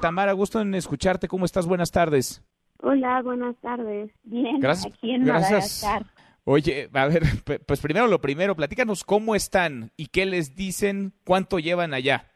[0.00, 1.28] Tamara, gusto en escucharte.
[1.28, 1.66] ¿Cómo estás?
[1.66, 2.42] Buenas tardes.
[2.78, 4.10] Hola, buenas tardes.
[4.24, 4.92] Bien, Gracias.
[4.92, 5.82] aquí en Gracias.
[5.82, 6.14] Madagascar.
[6.44, 7.22] Oye, a ver,
[7.66, 12.30] pues primero lo primero, platícanos cómo están y qué les dicen, cuánto llevan allá.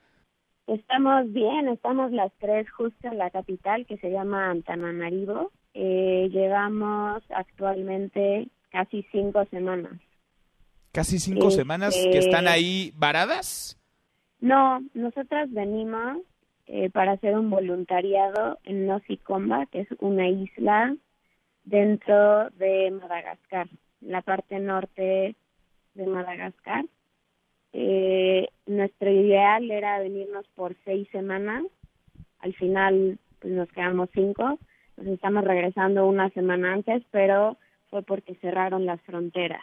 [0.66, 5.50] Estamos bien, estamos las tres justo en la capital que se llama Antananarivo.
[5.75, 9.93] Eh, llevamos actualmente casi cinco semanas.
[10.93, 13.79] Casi cinco Este- semanas que están ahí varadas.
[14.41, 16.19] No, nosotras venimos
[16.70, 20.94] eh, para hacer un voluntariado en Nosikomba, que es una isla
[21.64, 23.68] dentro de Madagascar,
[24.02, 25.34] la parte norte
[25.94, 26.84] de Madagascar.
[27.72, 31.64] Eh, nuestro ideal era venirnos por seis semanas.
[32.41, 34.58] Al final, pues nos quedamos cinco.
[34.98, 37.56] Nos estamos regresando una semana antes, pero
[37.88, 39.62] fue porque cerraron las fronteras.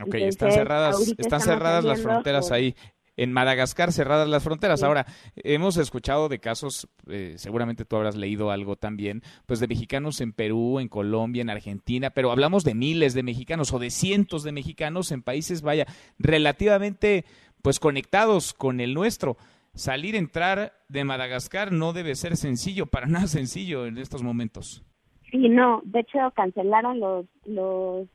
[0.00, 2.74] Ok, Entonces, están cerradas, están cerradas las fronteras por- ahí.
[3.20, 4.80] En Madagascar cerradas las fronteras.
[4.80, 4.86] Sí.
[4.86, 5.04] Ahora,
[5.36, 10.32] hemos escuchado de casos, eh, seguramente tú habrás leído algo también, pues de mexicanos en
[10.32, 14.52] Perú, en Colombia, en Argentina, pero hablamos de miles de mexicanos o de cientos de
[14.52, 15.86] mexicanos en países, vaya,
[16.18, 17.26] relativamente
[17.60, 19.36] pues conectados con el nuestro.
[19.74, 24.82] Salir, entrar de Madagascar no debe ser sencillo, para nada sencillo en estos momentos.
[25.30, 28.08] Sí, no, de hecho cancelaron los los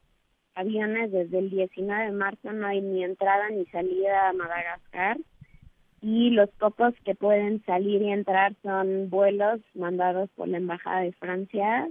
[0.56, 5.18] aviones desde el 19 de marzo, no hay ni entrada ni salida a Madagascar
[6.02, 11.14] y los pocos que pueden salir y entrar son vuelos mandados por la Embajada de
[11.14, 11.90] Francia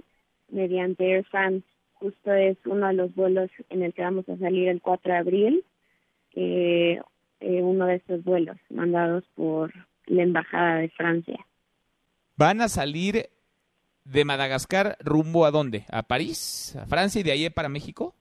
[0.49, 1.67] mediante Air France.
[1.95, 5.17] Justo es uno de los vuelos en el que vamos a salir el 4 de
[5.17, 5.65] abril,
[6.33, 7.01] eh,
[7.41, 9.73] uno de estos vuelos mandados por
[10.05, 11.45] la Embajada de Francia.
[12.37, 13.29] Van a salir
[14.05, 15.83] de Madagascar rumbo a dónde?
[15.89, 16.77] ¿A París?
[16.79, 18.15] ¿A Francia y de ahí para México?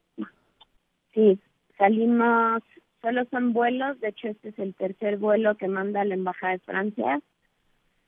[1.15, 1.39] Sí,
[1.79, 2.62] salimos,
[3.01, 6.59] solo son vuelos, de hecho este es el tercer vuelo que manda la Embajada de
[6.59, 7.20] Francia.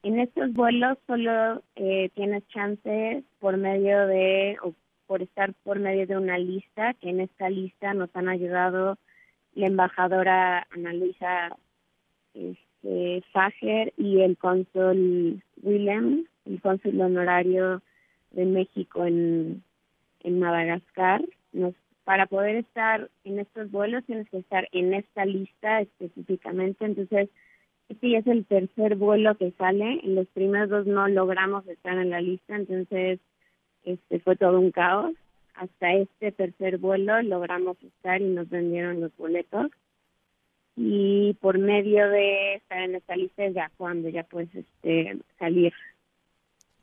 [0.02, 4.74] En estos vuelos solo eh, tienes chance por medio de, o
[5.06, 8.98] por estar por medio de una lista, que en esta lista nos han ayudado
[9.54, 11.56] la embajadora Ana Luisa
[12.34, 17.82] este, Fager y el cónsul Willem, el cónsul honorario
[18.32, 19.62] de México en,
[20.20, 21.24] en Madagascar.
[21.52, 21.74] Nos
[22.06, 26.84] para poder estar en estos vuelos tienes que estar en esta lista específicamente.
[26.84, 27.28] Entonces,
[27.88, 29.98] este es el tercer vuelo que sale.
[30.04, 33.18] En los primeros dos no logramos estar en la lista, entonces
[33.82, 35.14] este fue todo un caos.
[35.54, 39.72] Hasta este tercer vuelo logramos estar y nos vendieron los boletos.
[40.76, 45.72] Y por medio de estar en esta lista es ya cuando ya puedes este, salir.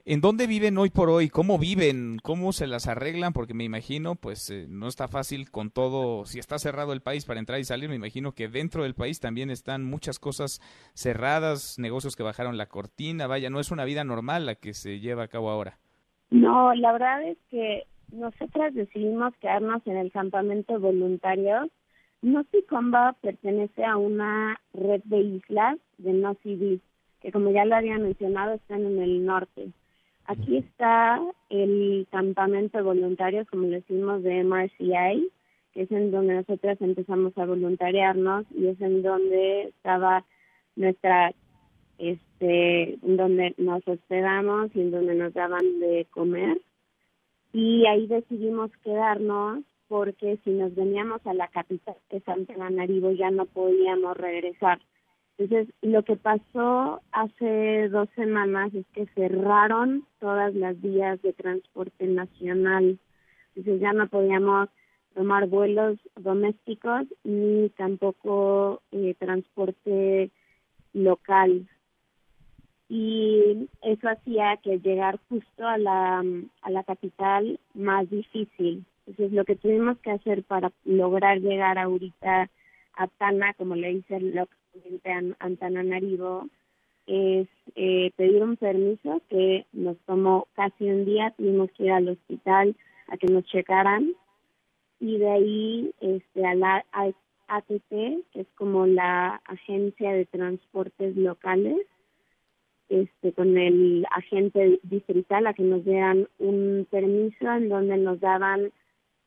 [0.06, 1.30] ¿En dónde viven hoy por hoy?
[1.30, 2.18] ¿Cómo viven?
[2.22, 3.32] ¿Cómo se las arreglan?
[3.32, 6.26] Porque me imagino, pues eh, no está fácil con todo.
[6.26, 9.22] Si está cerrado el país para entrar y salir, me imagino que dentro del país
[9.22, 10.60] también están muchas cosas
[10.94, 13.28] cerradas, negocios que bajaron la cortina.
[13.28, 15.78] Vaya, no es una vida normal la que se lleva a cabo ahora.
[16.32, 21.70] No, la verdad es que nosotras decidimos quedarnos en el campamento voluntario.
[22.22, 26.82] Nocicomba pertenece a una red de islas de no civil,
[27.22, 29.72] que como ya lo había mencionado, están en el norte.
[30.26, 35.30] Aquí está el campamento de voluntarios, como le decimos, de MRCI,
[35.74, 40.24] que es en donde nosotras empezamos a voluntariarnos y es en donde estaba
[40.76, 41.34] nuestra,
[41.98, 46.60] este, donde nos hospedamos y en donde nos daban de comer.
[47.52, 53.30] Y ahí decidimos quedarnos porque si nos veníamos a la capital de Santa Antananarivo ya
[53.30, 54.80] no podíamos regresar.
[55.38, 62.06] Entonces, lo que pasó hace dos semanas es que cerraron todas las vías de transporte
[62.06, 63.00] nacional.
[63.56, 64.70] Entonces, ya no podíamos
[65.16, 70.32] tomar vuelos domésticos ni tampoco eh, transporte
[70.94, 71.68] local.
[72.90, 76.24] Y eso hacía que llegar justo a la,
[76.62, 78.86] a la capital más difícil.
[79.08, 82.52] Entonces, lo que tuvimos que hacer para lograr llegar ahorita
[82.96, 86.48] a Tana, como le dice localmente a Antananarivo,
[87.06, 92.10] es eh, pedir un permiso que nos tomó casi un día, tuvimos que ir al
[92.10, 92.76] hospital
[93.08, 94.14] a que nos checaran
[95.00, 96.86] y de ahí este, a la
[97.48, 101.86] ATT, que es como la agencia de transportes locales,
[102.90, 108.72] este, con el agente distrital a que nos dieran un permiso en donde nos daban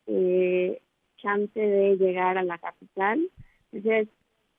[0.06, 0.80] eh,
[1.16, 3.28] chance de llegar a la capital.
[3.72, 4.08] Entonces,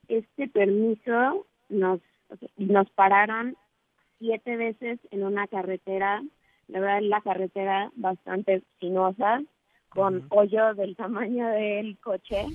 [0.08, 2.00] este permiso nos,
[2.56, 3.56] nos pararon
[4.18, 6.22] siete veces en una carretera,
[6.66, 9.42] la verdad la carretera bastante sinuosa,
[9.88, 12.46] con hoyo del tamaño del coche.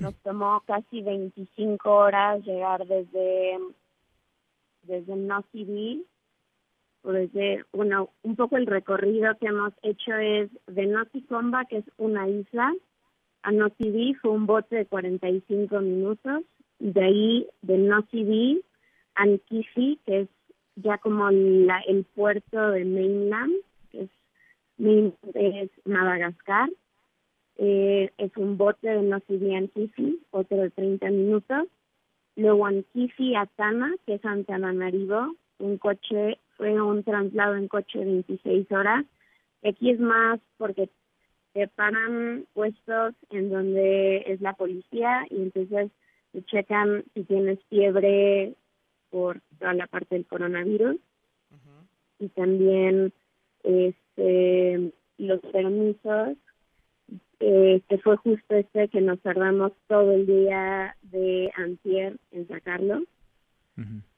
[0.00, 3.58] Nos tomó casi 25 horas llegar desde
[4.82, 6.04] desde Nosy
[7.10, 12.28] desde, bueno, un poco el recorrido que hemos hecho es de Noticomba, que es una
[12.28, 12.72] isla,
[13.42, 16.44] a Nosy fue un bote de 45 minutos,
[16.78, 18.62] de ahí de Nosy
[19.14, 20.28] a Nkifi, que es
[20.76, 23.54] ya como la, el puerto de Mainland,
[23.90, 24.10] que es,
[25.34, 26.70] es Madagascar,
[27.56, 31.68] eh, es un bote de Nosy a Nkifi, otro de 30 minutos,
[32.36, 38.04] luego Ankifi a Tana, que es Antananarivo, un coche, fue un traslado en coche de
[38.04, 39.04] 26 horas.
[39.64, 40.88] Aquí es más porque
[41.76, 45.90] paran puestos en donde es la policía y entonces
[46.32, 48.54] te checan si tienes fiebre
[49.10, 50.96] por toda la parte del coronavirus.
[52.18, 53.12] Y también
[53.64, 56.36] este los permisos
[57.40, 63.02] eh, que fue justo este que nos tardamos todo el día de antier en sacarlo.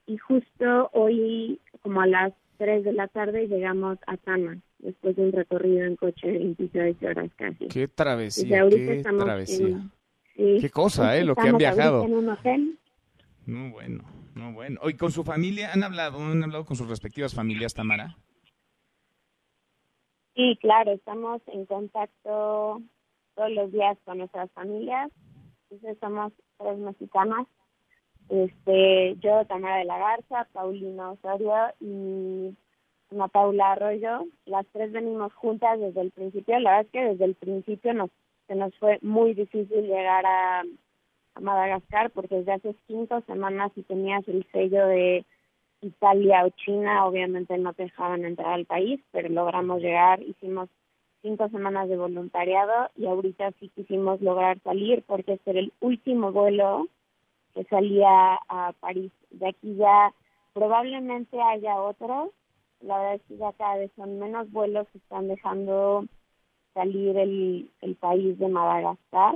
[0.05, 5.23] Y justo hoy como a las 3 de la tarde llegamos a Tama después de
[5.23, 7.67] un recorrido en coche de 26 horas casi.
[7.67, 9.89] Qué travesía, qué travesía.
[10.35, 11.25] qué cosa, ¿eh?
[11.25, 12.03] Lo que han viajado.
[12.03, 12.79] En un hotel.
[13.45, 14.03] No, bueno,
[14.33, 14.79] no, bueno.
[14.87, 18.17] ¿Y con su familia han hablado, han hablado con sus respectivas familias, Tamara?
[20.35, 22.81] Sí, claro, estamos en contacto
[23.35, 25.11] todos los días con nuestras familias.
[25.69, 27.47] Entonces somos tres mexicanas
[28.29, 32.55] este, yo, Tamara de la Garza, Paulina Osorio y
[33.11, 36.59] Ana Paula Arroyo, las tres venimos juntas desde el principio.
[36.59, 38.09] La verdad es que desde el principio nos,
[38.47, 40.63] se nos fue muy difícil llegar a,
[41.39, 45.25] Madagascar porque desde hace cinco semanas si tenías el sello de
[45.81, 50.69] Italia o China, obviamente no te dejaban entrar al país, pero logramos llegar, hicimos
[51.21, 56.31] cinco semanas de voluntariado y ahorita sí quisimos lograr salir porque este era el último
[56.31, 56.87] vuelo
[57.53, 59.11] que salía a París.
[59.31, 60.13] De aquí ya
[60.53, 62.29] probablemente haya otros.
[62.85, 66.05] La verdad es que ya cada vez son menos vuelos que están dejando
[66.75, 69.35] salir el, el país de Madagascar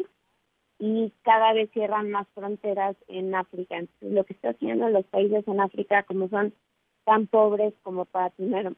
[0.77, 3.77] y cada vez cierran más fronteras en África.
[3.77, 6.53] Entonces, lo que está haciendo los países en África, como son
[7.05, 8.73] tan pobres como para tener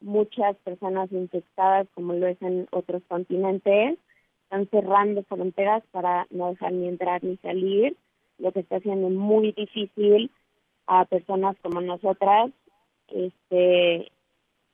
[0.00, 3.98] muchas personas infectadas, como lo es en otros continentes,
[4.44, 7.96] están cerrando fronteras para no dejar ni entrar ni salir
[8.38, 10.30] lo que está haciendo muy difícil
[10.86, 12.52] a personas como nosotras
[13.14, 14.12] este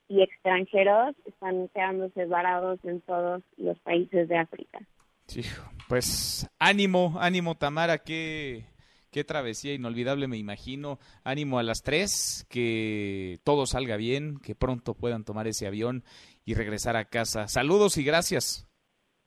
[0.08, 4.80] y extranjeros están quedándose varados en todos los países de África.
[5.26, 5.42] Sí,
[5.88, 8.64] pues ánimo, ánimo Tamara, qué,
[9.10, 10.98] qué travesía inolvidable me imagino.
[11.24, 16.04] Ánimo a las tres, que todo salga bien, que pronto puedan tomar ese avión
[16.46, 17.46] y regresar a casa.
[17.46, 18.66] Saludos y gracias.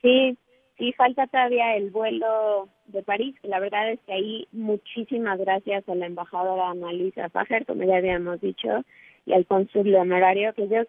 [0.01, 0.35] Sí,
[0.81, 3.35] y falta todavía el vuelo de París.
[3.43, 7.97] La verdad es que ahí muchísimas gracias a la embajadora Ana Luisa Fajer, como ya
[7.97, 8.83] habíamos dicho,
[9.27, 10.81] y al cónsul honorario, que yo,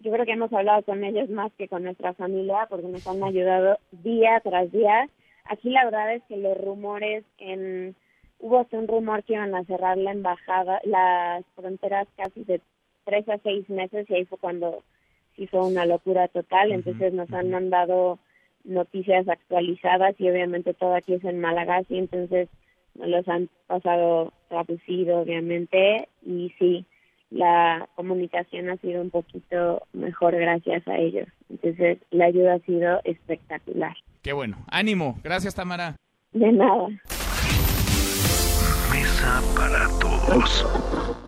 [0.00, 3.24] yo creo que hemos hablado con ellos más que con nuestra familia, porque nos han
[3.24, 5.08] ayudado día tras día.
[5.46, 7.96] Aquí la verdad es que los rumores en
[8.40, 12.60] hubo un rumor que iban a cerrar la embajada, las fronteras casi de
[13.06, 14.82] tres a seis meses y ahí fue cuando
[15.38, 16.70] hizo una locura total.
[16.70, 18.18] Entonces nos han mandado
[18.68, 22.48] noticias actualizadas y obviamente todo aquí es en Malagasy, entonces
[22.94, 26.84] nos los han pasado traducido obviamente y sí,
[27.30, 31.28] la comunicación ha sido un poquito mejor gracias a ellos.
[31.50, 33.96] Entonces la ayuda ha sido espectacular.
[34.22, 34.58] Qué bueno.
[34.70, 35.18] Ánimo.
[35.22, 35.96] Gracias Tamara.
[36.32, 36.88] De nada.
[38.92, 41.24] Mesa para todos.